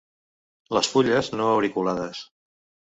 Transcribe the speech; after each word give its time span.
Les 0.77 0.89
fulles 0.95 1.31
no 1.37 1.51
auriculades. 1.53 2.27